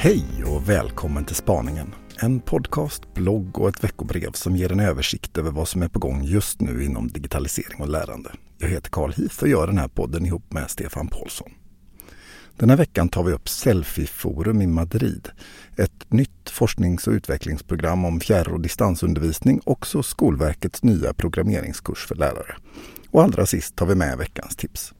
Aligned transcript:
Hej 0.00 0.44
och 0.46 0.68
välkommen 0.68 1.24
till 1.24 1.36
Spaningen. 1.36 1.94
En 2.20 2.40
podcast, 2.40 3.14
blogg 3.14 3.58
och 3.58 3.68
ett 3.68 3.84
veckobrev 3.84 4.32
som 4.32 4.56
ger 4.56 4.72
en 4.72 4.80
översikt 4.80 5.38
över 5.38 5.50
vad 5.50 5.68
som 5.68 5.82
är 5.82 5.88
på 5.88 5.98
gång 5.98 6.24
just 6.24 6.60
nu 6.60 6.84
inom 6.84 7.08
digitalisering 7.08 7.80
och 7.80 7.88
lärande. 7.88 8.30
Jag 8.58 8.68
heter 8.68 8.90
Carl 8.90 9.12
Heath 9.12 9.42
och 9.42 9.48
gör 9.48 9.66
den 9.66 9.78
här 9.78 9.88
podden 9.88 10.26
ihop 10.26 10.52
med 10.52 10.70
Stefan 10.70 11.08
Paulsson. 11.08 11.50
Den 12.56 12.70
här 12.70 12.76
veckan 12.76 13.08
tar 13.08 13.22
vi 13.22 13.32
upp 13.32 13.48
Selfieforum 13.48 14.62
i 14.62 14.66
Madrid. 14.66 15.28
Ett 15.76 16.12
nytt 16.12 16.50
forsknings 16.50 17.06
och 17.06 17.12
utvecklingsprogram 17.12 18.04
om 18.04 18.20
fjärr 18.20 18.52
och 18.52 18.60
distansundervisning, 18.60 19.60
också 19.64 20.02
Skolverkets 20.02 20.82
nya 20.82 21.14
programmeringskurs 21.14 22.06
för 22.06 22.14
lärare. 22.14 22.56
Och 23.10 23.22
allra 23.22 23.46
sist 23.46 23.76
tar 23.76 23.86
vi 23.86 23.94
med 23.94 24.18
veckans 24.18 24.56
tips. 24.56 24.94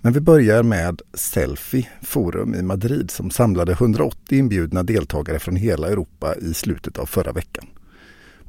Men 0.00 0.12
vi 0.12 0.20
börjar 0.20 0.62
med 0.62 1.02
Selfie 1.14 1.88
Forum 2.02 2.54
i 2.54 2.62
Madrid 2.62 3.10
som 3.10 3.30
samlade 3.30 3.72
180 3.72 4.38
inbjudna 4.38 4.82
deltagare 4.82 5.38
från 5.38 5.56
hela 5.56 5.88
Europa 5.88 6.34
i 6.34 6.54
slutet 6.54 6.98
av 6.98 7.06
förra 7.06 7.32
veckan. 7.32 7.66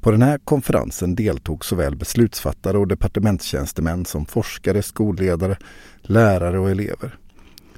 På 0.02 0.12
den 0.12 0.22
här 0.22 0.38
konferensen 0.38 1.16
deltog 1.16 1.66
såväl 1.66 1.96
beslutsfattare 1.96 2.78
och 2.78 2.88
departementstjänstemän 2.88 4.06
som 4.06 4.26
forskare, 4.26 4.84
skolledare, 4.84 5.58
lärare 6.02 6.60
och 6.60 6.72
elever. 6.72 7.18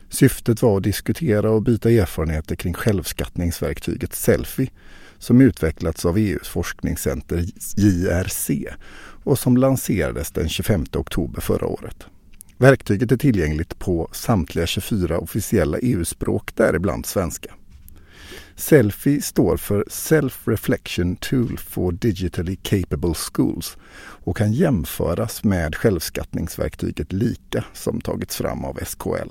Syftet 0.09 0.61
var 0.61 0.77
att 0.77 0.83
diskutera 0.83 1.51
och 1.51 1.61
byta 1.61 1.91
erfarenheter 1.91 2.55
kring 2.55 2.73
självskattningsverktyget 2.73 4.13
Selfie 4.13 4.69
som 5.17 5.41
utvecklats 5.41 6.05
av 6.05 6.17
EUs 6.17 6.47
forskningscenter 6.47 7.45
JRC 7.75 8.49
och 9.23 9.39
som 9.39 9.57
lanserades 9.57 10.31
den 10.31 10.49
25 10.49 10.85
oktober 10.93 11.41
förra 11.41 11.65
året. 11.65 12.05
Verktyget 12.61 13.11
är 13.11 13.17
tillgängligt 13.17 13.79
på 13.79 14.09
samtliga 14.11 14.67
24 14.67 15.19
officiella 15.19 15.77
EU-språk, 15.79 16.55
däribland 16.55 17.05
svenska. 17.05 17.53
Selfie 18.55 19.21
står 19.21 19.57
för 19.57 19.83
Self-Reflection 19.89 21.15
Tool 21.15 21.57
for 21.57 21.91
Digitally 21.91 22.55
Capable 22.55 23.13
Schools 23.13 23.77
och 23.99 24.37
kan 24.37 24.53
jämföras 24.53 25.43
med 25.43 25.75
självskattningsverktyget 25.75 27.13
Lika 27.13 27.63
som 27.73 28.01
tagits 28.01 28.37
fram 28.37 28.65
av 28.65 28.79
SKL. 28.85 29.29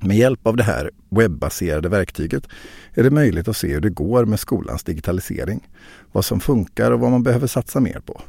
Med 0.00 0.16
hjälp 0.16 0.46
av 0.46 0.56
det 0.56 0.64
här 0.64 0.90
webbaserade 1.08 1.88
verktyget 1.88 2.48
är 2.94 3.02
det 3.02 3.10
möjligt 3.10 3.48
att 3.48 3.56
se 3.56 3.72
hur 3.72 3.80
det 3.80 3.90
går 3.90 4.24
med 4.24 4.40
skolans 4.40 4.84
digitalisering, 4.84 5.68
vad 6.12 6.24
som 6.24 6.40
funkar 6.40 6.90
och 6.90 7.00
vad 7.00 7.10
man 7.10 7.22
behöver 7.22 7.46
satsa 7.46 7.80
mer 7.80 8.00
på. 8.00 8.22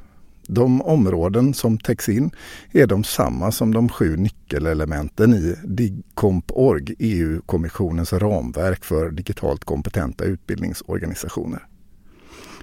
De 0.48 0.82
områden 0.82 1.54
som 1.54 1.78
täcks 1.78 2.10
in 2.10 2.32
är 2.72 2.88
de 2.88 3.04
samma 3.04 3.52
som 3.52 3.74
de 3.74 3.90
sju 3.90 4.18
nyckelelementen 4.18 5.34
i 5.34 5.56
DIGCOMP.org, 5.64 6.96
EU-kommissionens 7.00 8.14
ramverk 8.14 8.86
för 8.86 9.12
digitalt 9.12 9.66
kompetenta 9.66 10.24
utbildningsorganisationer. 10.24 11.68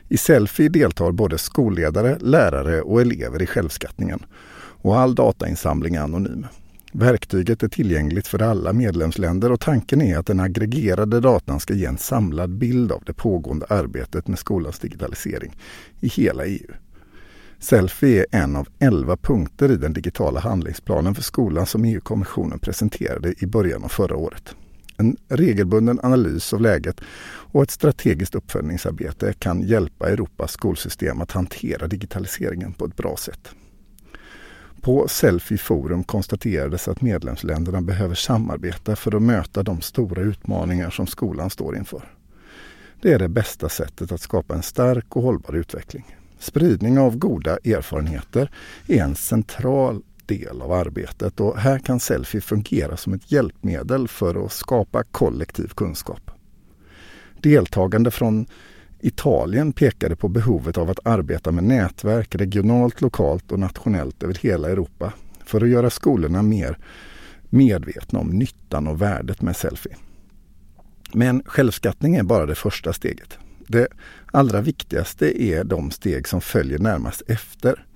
I 0.09 0.17
Selfie 0.17 0.69
deltar 0.69 1.13
både 1.13 1.39
skolledare, 1.39 2.19
lärare 2.21 2.83
och 2.83 3.01
elever 3.01 3.43
i 3.43 3.47
självskattningen 3.47 4.25
och 4.83 4.99
all 4.99 5.15
datainsamling 5.15 5.95
är 5.95 6.01
anonym. 6.01 6.47
Verktyget 6.93 7.63
är 7.63 7.69
tillgängligt 7.69 8.27
för 8.27 8.43
alla 8.43 8.73
medlemsländer 8.73 9.53
och 9.53 9.61
tanken 9.61 10.03
är 10.03 10.19
att 10.19 10.27
den 10.27 10.41
aggregerade 10.41 11.21
datan 11.21 11.61
ska 11.61 11.75
ge 11.75 11.87
en 11.87 11.99
samlad 11.99 12.51
bild 12.51 12.93
av 12.93 13.03
det 13.07 13.13
pågående 13.13 13.67
arbetet 13.69 14.29
med 14.29 14.39
skolans 14.39 14.79
digitalisering 14.79 15.57
i 16.01 16.09
hela 16.09 16.47
EU. 16.47 16.73
Selfie 17.63 18.27
är 18.31 18.43
en 18.43 18.57
av 18.57 18.69
elva 18.79 19.17
punkter 19.17 19.71
i 19.71 19.77
den 19.77 19.93
digitala 19.93 20.41
handlingsplanen 20.41 21.15
för 21.15 21.23
skolan 21.23 21.67
som 21.67 21.85
EU-kommissionen 21.85 22.59
presenterade 22.59 23.35
i 23.39 23.47
början 23.47 23.85
av 23.85 23.89
förra 23.89 24.17
året. 24.17 24.55
En 24.97 25.17
regelbunden 25.29 26.01
analys 26.03 26.53
av 26.53 26.61
läget 26.61 27.01
och 27.53 27.63
ett 27.63 27.71
strategiskt 27.71 28.35
uppföljningsarbete 28.35 29.33
kan 29.33 29.63
hjälpa 29.63 30.11
Europas 30.11 30.53
skolsystem 30.53 31.21
att 31.21 31.33
hantera 31.33 31.87
digitaliseringen 31.87 32.73
på 32.73 32.85
ett 32.85 32.97
bra 32.97 33.17
sätt. 33.17 33.51
På 34.81 35.09
Selfie 35.09 35.59
Forum 35.59 36.05
konstaterades 36.05 36.89
att 36.89 37.01
medlemsländerna 37.01 37.83
behöver 37.83 38.15
samarbeta 38.15 38.97
för 38.97 39.17
att 39.17 39.23
möta 39.23 39.63
de 39.63 39.81
stora 39.81 40.23
utmaningar 40.23 40.91
som 40.91 41.07
skolan 41.07 41.51
står 41.51 41.77
inför. 41.77 42.15
Det 43.03 43.13
är 43.13 43.19
det 43.19 43.29
bästa 43.29 43.69
sättet 43.69 44.13
att 44.13 44.21
skapa 44.21 44.55
en 44.55 44.63
stark 44.63 45.17
och 45.17 45.23
hållbar 45.23 45.55
utveckling. 45.55 46.17
Spridning 46.43 46.99
av 46.99 47.17
goda 47.17 47.57
erfarenheter 47.57 48.51
är 48.87 49.03
en 49.03 49.15
central 49.15 50.03
del 50.27 50.63
av 50.63 50.73
arbetet 50.73 51.41
och 51.41 51.59
här 51.59 51.79
kan 51.79 52.01
Selfie 52.01 52.41
fungera 52.41 52.97
som 52.97 53.15
ett 53.15 53.33
hjälpmedel 53.33 54.09
för 54.09 54.45
att 54.45 54.53
skapa 54.53 55.03
kollektiv 55.03 55.69
kunskap. 55.69 56.31
Deltagande 57.41 58.11
från 58.11 58.47
Italien 59.01 59.73
pekade 59.73 60.17
på 60.17 60.29
behovet 60.29 60.79
av 60.79 60.91
att 60.91 61.07
arbeta 61.07 61.53
med 61.53 61.65
nätverk 61.65 62.35
regionalt, 62.35 63.01
lokalt 63.01 63.53
och 63.53 63.59
nationellt 63.59 64.23
över 64.23 64.35
hela 64.35 64.71
Europa 64.71 65.13
för 65.45 65.61
att 65.61 65.69
göra 65.69 65.91
skolorna 65.91 66.43
mer 66.43 66.79
medvetna 67.51 68.19
om 68.19 68.29
nyttan 68.29 68.87
och 68.87 69.03
värdet 69.03 69.43
med 69.43 69.57
selfie. 69.57 69.97
Men 71.13 71.43
självskattning 71.47 72.17
är 72.17 72.23
bara 72.23 72.47
det 72.47 72.55
första 72.55 72.93
steget. 72.93 73.39
Det 73.69 73.89
allra 74.33 74.61
viktigaste 74.61 75.43
är 75.43 75.65
de 75.65 75.91
steg 75.91 76.29
som 76.29 76.41
följer 76.41 76.79
närmast 76.79 77.23
efter. 77.27 77.87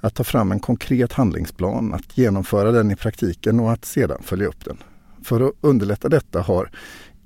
Att 0.00 0.14
ta 0.14 0.24
fram 0.24 0.52
en 0.52 0.60
konkret 0.60 1.12
handlingsplan, 1.12 1.94
att 1.94 2.18
genomföra 2.18 2.72
den 2.72 2.90
i 2.90 2.96
praktiken 2.96 3.60
och 3.60 3.72
att 3.72 3.84
sedan 3.84 4.22
följa 4.22 4.46
upp 4.46 4.64
den. 4.64 4.76
För 5.22 5.48
att 5.48 5.54
underlätta 5.60 6.08
detta 6.08 6.40
har 6.40 6.70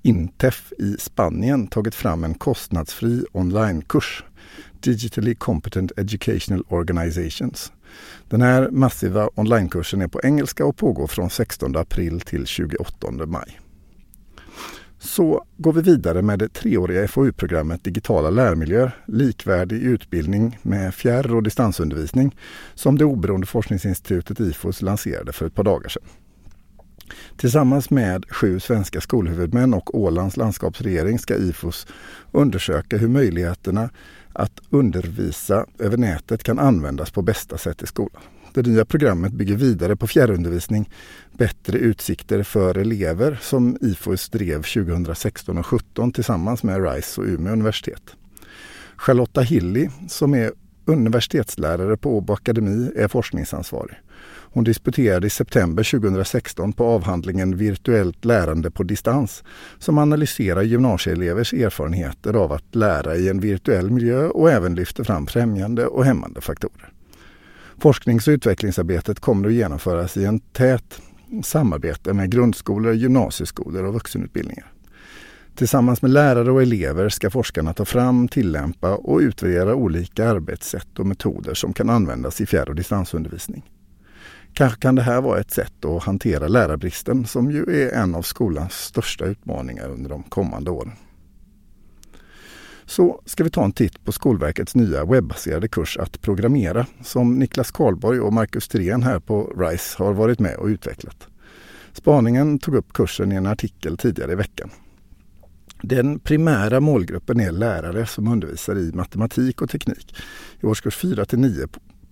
Intef 0.02 0.72
i 0.78 0.96
Spanien 0.98 1.66
tagit 1.66 1.94
fram 1.94 2.24
en 2.24 2.34
kostnadsfri 2.34 3.24
onlinekurs. 3.32 4.24
Digitally 4.80 5.34
Competent 5.34 5.92
Educational 5.96 6.64
Organizations. 6.68 7.72
Den 8.28 8.42
här 8.42 8.70
massiva 8.70 9.30
onlinekursen 9.34 10.00
är 10.00 10.08
på 10.08 10.20
engelska 10.22 10.64
och 10.64 10.76
pågår 10.76 11.06
från 11.06 11.30
16 11.30 11.76
april 11.76 12.20
till 12.20 12.46
28 12.46 13.10
maj. 13.26 13.60
Så 15.02 15.44
går 15.56 15.72
vi 15.72 15.82
vidare 15.82 16.22
med 16.22 16.38
det 16.38 16.48
treåriga 16.48 17.08
FoU-programmet 17.08 17.84
Digitala 17.84 18.30
lärmiljöer, 18.30 18.96
likvärdig 19.06 19.82
utbildning 19.82 20.58
med 20.62 20.94
fjärr 20.94 21.34
och 21.34 21.42
distansundervisning 21.42 22.36
som 22.74 22.98
det 22.98 23.04
oberoende 23.04 23.46
forskningsinstitutet 23.46 24.40
IFOS 24.40 24.82
lanserade 24.82 25.32
för 25.32 25.46
ett 25.46 25.54
par 25.54 25.64
dagar 25.64 25.88
sedan. 25.88 26.02
Tillsammans 27.36 27.90
med 27.90 28.24
sju 28.30 28.60
svenska 28.60 29.00
skolhuvudmän 29.00 29.74
och 29.74 29.98
Ålands 29.98 30.36
landskapsregering 30.36 31.18
ska 31.18 31.36
IFOS 31.36 31.86
undersöka 32.32 32.96
hur 32.96 33.08
möjligheterna 33.08 33.90
att 34.32 34.60
undervisa 34.70 35.66
över 35.78 35.96
nätet 35.96 36.42
kan 36.42 36.58
användas 36.58 37.10
på 37.10 37.22
bästa 37.22 37.58
sätt 37.58 37.82
i 37.82 37.86
skolan. 37.86 38.22
Det 38.54 38.66
nya 38.66 38.84
programmet 38.84 39.32
bygger 39.32 39.56
vidare 39.56 39.96
på 39.96 40.06
fjärrundervisning, 40.06 40.90
bättre 41.32 41.78
utsikter 41.78 42.42
för 42.42 42.78
elever 42.78 43.38
som 43.42 43.76
IFOS 43.80 44.28
drev 44.28 44.62
2016 44.62 45.58
och 45.58 45.64
2017 45.64 46.12
tillsammans 46.12 46.62
med 46.62 46.84
RISE 46.84 47.20
och 47.20 47.26
Umeå 47.26 47.52
universitet. 47.52 48.02
Charlotta 48.96 49.40
Hilly 49.40 49.88
som 50.08 50.34
är 50.34 50.52
universitetslärare 50.84 51.96
på 51.96 52.16
Åbo 52.16 52.32
Akademi 52.32 52.92
är 52.96 53.08
forskningsansvarig. 53.08 53.96
Hon 54.52 54.64
disputerade 54.64 55.26
i 55.26 55.30
september 55.30 55.90
2016 56.00 56.72
på 56.72 56.84
avhandlingen 56.84 57.56
Virtuellt 57.56 58.24
lärande 58.24 58.70
på 58.70 58.82
distans 58.82 59.44
som 59.78 59.98
analyserar 59.98 60.62
gymnasieelevers 60.62 61.54
erfarenheter 61.54 62.34
av 62.34 62.52
att 62.52 62.74
lära 62.74 63.16
i 63.16 63.28
en 63.28 63.40
virtuell 63.40 63.90
miljö 63.90 64.26
och 64.26 64.50
även 64.50 64.74
lyfter 64.74 65.04
fram 65.04 65.26
främjande 65.26 65.86
och 65.86 66.04
hämmande 66.04 66.40
faktorer. 66.40 66.92
Forsknings 67.80 68.28
och 68.28 68.32
utvecklingsarbetet 68.32 69.20
kommer 69.20 69.48
att 69.48 69.54
genomföras 69.54 70.16
i 70.16 70.24
en 70.24 70.40
tät 70.40 71.02
samarbete 71.42 72.12
med 72.12 72.30
grundskolor, 72.30 72.92
gymnasieskolor 72.92 73.84
och 73.84 73.94
vuxenutbildningar. 73.94 74.72
Tillsammans 75.54 76.02
med 76.02 76.10
lärare 76.10 76.52
och 76.52 76.62
elever 76.62 77.08
ska 77.08 77.30
forskarna 77.30 77.72
ta 77.72 77.84
fram, 77.84 78.28
tillämpa 78.28 78.94
och 78.94 79.18
utvärdera 79.18 79.74
olika 79.74 80.28
arbetssätt 80.28 80.98
och 80.98 81.06
metoder 81.06 81.54
som 81.54 81.72
kan 81.72 81.90
användas 81.90 82.40
i 82.40 82.46
fjärr 82.46 82.68
och 82.68 82.74
distansundervisning. 82.74 83.70
Kanske 84.54 84.80
kan 84.80 84.94
det 84.94 85.02
här 85.02 85.20
vara 85.20 85.40
ett 85.40 85.50
sätt 85.50 85.84
att 85.84 86.02
hantera 86.02 86.48
lärarbristen 86.48 87.26
som 87.26 87.50
ju 87.50 87.62
är 87.62 87.92
en 87.92 88.14
av 88.14 88.22
skolans 88.22 88.72
största 88.72 89.24
utmaningar 89.24 89.88
under 89.88 90.10
de 90.10 90.22
kommande 90.22 90.70
åren. 90.70 90.92
Så 92.90 93.22
ska 93.24 93.44
vi 93.44 93.50
ta 93.50 93.64
en 93.64 93.72
titt 93.72 94.04
på 94.04 94.12
Skolverkets 94.12 94.74
nya 94.74 95.04
webbaserade 95.04 95.68
kurs 95.68 95.96
Att 95.96 96.20
programmera 96.20 96.86
som 97.02 97.38
Niklas 97.38 97.70
Karlborg 97.70 98.20
och 98.20 98.32
Marcus 98.32 98.68
Thyrén 98.68 99.02
här 99.02 99.18
på 99.18 99.52
RISE 99.56 100.02
har 100.02 100.12
varit 100.12 100.38
med 100.38 100.56
och 100.56 100.66
utvecklat. 100.66 101.28
Spaningen 101.92 102.58
tog 102.58 102.74
upp 102.74 102.92
kursen 102.92 103.32
i 103.32 103.34
en 103.34 103.46
artikel 103.46 103.96
tidigare 103.96 104.32
i 104.32 104.34
veckan. 104.34 104.70
Den 105.82 106.18
primära 106.18 106.80
målgruppen 106.80 107.40
är 107.40 107.52
lärare 107.52 108.06
som 108.06 108.28
undervisar 108.28 108.78
i 108.78 108.92
matematik 108.92 109.62
och 109.62 109.70
teknik 109.70 110.16
i 110.60 110.66
årskurs 110.66 110.96
4 110.96 111.24
till 111.24 111.38
9 111.38 111.66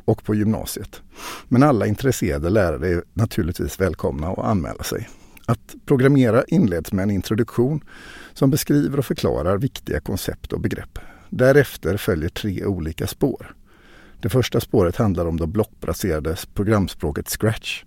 och 0.04 0.24
på 0.24 0.34
gymnasiet. 0.34 1.02
Men 1.48 1.62
alla 1.62 1.86
intresserade 1.86 2.50
lärare 2.50 2.88
är 2.88 3.02
naturligtvis 3.12 3.80
välkomna 3.80 4.28
att 4.28 4.38
anmäla 4.38 4.82
sig. 4.82 5.08
Att 5.48 5.74
programmera 5.86 6.44
inleds 6.44 6.92
med 6.92 7.02
en 7.02 7.10
introduktion 7.10 7.80
som 8.34 8.50
beskriver 8.50 8.98
och 8.98 9.06
förklarar 9.06 9.58
viktiga 9.58 10.00
koncept 10.00 10.52
och 10.52 10.60
begrepp. 10.60 10.98
Därefter 11.30 11.96
följer 11.96 12.28
tre 12.28 12.64
olika 12.64 13.06
spår. 13.06 13.54
Det 14.20 14.28
första 14.28 14.60
spåret 14.60 14.96
handlar 14.96 15.26
om 15.26 15.36
det 15.36 15.46
blockbaserade 15.46 16.36
programspråket 16.54 17.28
Scratch. 17.28 17.84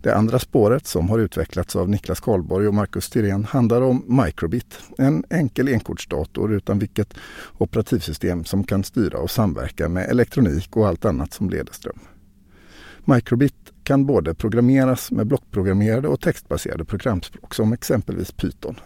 Det 0.00 0.14
andra 0.14 0.38
spåret 0.38 0.86
som 0.86 1.08
har 1.08 1.18
utvecklats 1.18 1.76
av 1.76 1.88
Niklas 1.88 2.20
Karlborg 2.20 2.68
och 2.68 2.74
Marcus 2.74 3.10
Thyrén 3.10 3.44
handlar 3.44 3.82
om 3.82 4.22
Microbit, 4.24 4.78
en 4.98 5.24
enkel 5.30 5.68
enkortsdator 5.68 6.52
utan 6.52 6.78
vilket 6.78 7.14
operativsystem 7.58 8.44
som 8.44 8.64
kan 8.64 8.84
styra 8.84 9.18
och 9.18 9.30
samverka 9.30 9.88
med 9.88 10.10
elektronik 10.10 10.76
och 10.76 10.88
allt 10.88 11.04
annat 11.04 11.32
som 11.32 11.50
leder 11.50 11.72
ström. 11.72 11.98
Microbit 13.04 13.61
kan 13.92 14.06
både 14.06 14.34
programmeras 14.34 15.10
med 15.10 15.26
blockprogrammerade 15.26 16.08
och 16.08 16.20
textbaserade 16.20 16.84
programspråk 16.84 17.54
som 17.54 17.72
exempelvis 17.72 18.32
Python. 18.32 18.80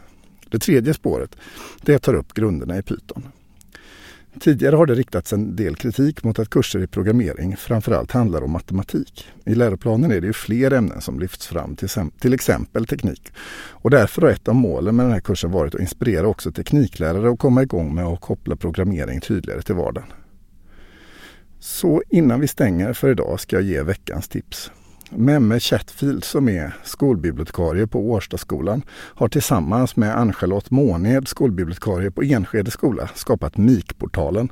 Det 0.51 0.59
tredje 0.59 0.95
spåret 0.95 1.37
det 1.83 1.99
tar 1.99 2.15
upp 2.15 2.35
grunderna 2.35 2.79
i 2.79 2.83
Python. 2.83 3.29
Tidigare 4.41 4.77
har 4.77 4.87
det 4.87 4.95
riktats 4.95 5.33
en 5.33 5.57
del 5.57 5.77
kritik 5.77 6.25
mot 6.25 6.39
att 6.39 6.51
kurser 6.51 6.83
i 6.83 6.87
programmering 6.87 7.57
framförallt 7.57 8.13
handlar 8.13 8.43
om 8.43 8.51
matematik. 8.51 9.27
I 9.45 9.55
läroplanen 9.55 10.11
är 10.11 10.21
det 10.21 10.27
ju 10.27 10.33
fler 10.33 10.73
ämnen 10.73 11.01
som 11.01 11.21
lyfts 11.21 11.47
fram, 11.47 11.77
till 12.21 12.35
exempel 12.35 12.87
teknik. 12.87 13.33
Och 13.69 13.91
därför 13.91 14.23
har 14.23 14.29
ett 14.29 14.49
av 14.49 14.55
målen 14.55 14.97
med 14.97 15.07
den 15.07 15.13
här 15.13 15.21
kursen 15.21 15.51
varit 15.51 15.75
att 15.75 15.81
inspirera 15.81 16.27
också 16.27 16.53
tekniklärare 16.53 17.31
att 17.31 17.39
komma 17.39 17.63
igång 17.63 17.95
med 17.95 18.05
att 18.05 18.21
koppla 18.21 18.57
programmering 18.57 19.21
tydligare 19.21 19.63
till 19.63 19.75
vardagen. 19.75 20.13
Så 21.59 22.03
innan 22.09 22.41
vi 22.41 22.49
stänger 22.49 22.93
för 22.93 23.11
idag 23.11 23.41
ska 23.41 23.57
jag 23.57 23.63
ge 23.63 23.83
veckans 23.83 24.29
tips. 24.29 24.71
Memme 25.11 25.61
Chatfield 25.61 26.25
som 26.25 26.49
är 26.49 26.77
skolbibliotekarie 26.85 27.87
på 27.87 28.11
Årstaskolan 28.11 28.83
har 28.91 29.29
tillsammans 29.29 29.97
med 29.97 30.17
Ann-Charlotte 30.17 30.71
Måned, 30.71 31.29
skolbibliotekarie 31.29 32.11
på 32.11 32.23
Enskede 32.23 32.71
skola, 32.71 33.11
skapat 33.15 33.57
MIK-portalen. 33.57 34.49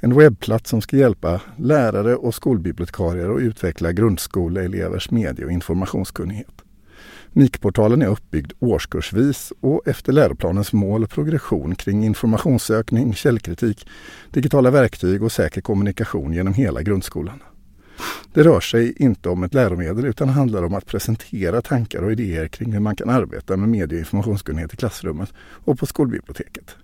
En 0.00 0.14
webbplats 0.14 0.70
som 0.70 0.80
ska 0.80 0.96
hjälpa 0.96 1.40
lärare 1.56 2.16
och 2.16 2.34
skolbibliotekarier 2.34 3.34
att 3.34 3.40
utveckla 3.40 3.92
grundskoleelevers 3.92 5.10
medie 5.10 5.44
och 5.44 5.52
informationskunnighet. 5.52 6.62
MIK-portalen 7.32 8.02
är 8.02 8.06
uppbyggd 8.06 8.52
årskursvis 8.58 9.52
och 9.60 9.88
efter 9.88 10.12
läroplanens 10.12 10.72
mål 10.72 11.02
och 11.02 11.10
progression 11.10 11.74
kring 11.74 12.04
informationssökning, 12.04 13.14
källkritik, 13.14 13.88
digitala 14.30 14.70
verktyg 14.70 15.22
och 15.22 15.32
säker 15.32 15.60
kommunikation 15.60 16.32
genom 16.32 16.54
hela 16.54 16.82
grundskolan. 16.82 17.42
Det 18.32 18.42
rör 18.42 18.60
sig 18.60 18.92
inte 18.96 19.28
om 19.28 19.42
ett 19.42 19.54
läromedel 19.54 20.04
utan 20.04 20.28
handlar 20.28 20.62
om 20.62 20.74
att 20.74 20.86
presentera 20.86 21.62
tankar 21.62 22.02
och 22.02 22.12
idéer 22.12 22.48
kring 22.48 22.72
hur 22.72 22.80
man 22.80 22.96
kan 22.96 23.10
arbeta 23.10 23.56
med 23.56 23.68
medie 23.68 23.98
och 23.98 24.00
informationskunnighet 24.00 24.74
i 24.74 24.76
klassrummet 24.76 25.32
och 25.38 25.78
på 25.78 25.86
skolbiblioteket. 25.86 26.76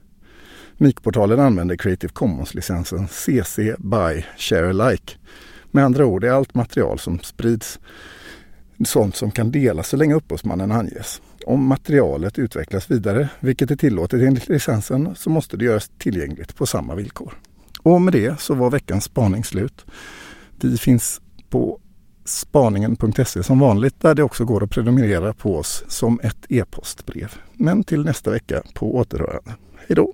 MIK-portalen 0.76 1.40
använder 1.40 1.76
Creative 1.76 2.12
Commons-licensen 2.12 3.08
CC 3.08 3.56
BY 3.78 4.25
Share 4.37 4.70
Alike. 4.70 5.12
Med 5.70 5.84
andra 5.84 6.06
ord 6.06 6.25
är 6.25 6.31
allt 6.31 6.54
material 6.54 6.98
som 6.98 7.19
sprids 7.19 7.78
sånt 8.84 9.16
som 9.16 9.31
kan 9.31 9.50
delas 9.50 9.88
så 9.88 9.96
länge 9.96 10.14
upphovsmannen 10.14 10.72
anges. 10.72 11.22
Om 11.46 11.66
materialet 11.66 12.38
utvecklas 12.38 12.90
vidare, 12.90 13.28
vilket 13.40 13.70
är 13.70 13.76
tillåtet 13.76 14.22
enligt 14.22 14.48
licensen, 14.48 15.14
så 15.14 15.31
måste 15.31 15.56
det 15.56 15.64
göras 15.64 15.90
tillgängligt 15.98 16.56
på 16.56 16.66
samma 16.66 16.94
villkor. 16.94 17.34
Och 17.82 18.02
med 18.02 18.12
det 18.12 18.40
så 18.40 18.54
var 18.54 18.70
veckans 18.70 19.04
spaning 19.04 19.44
slut. 19.44 19.84
Vi 20.60 20.78
finns 20.78 21.20
på 21.50 21.81
spaningen.se 22.25 23.43
som 23.43 23.58
vanligt 23.58 24.00
där 24.00 24.14
det 24.14 24.22
också 24.22 24.44
går 24.44 24.64
att 24.64 24.70
prenumerera 24.70 25.32
på 25.32 25.56
oss 25.56 25.84
som 25.88 26.20
ett 26.22 26.46
e-postbrev. 26.48 27.32
Men 27.52 27.84
till 27.84 28.04
nästa 28.04 28.31
vecka 28.31 28.62
på 28.75 28.96
återhörande. 28.96 29.54
Hej 29.76 29.96
då! 29.96 30.12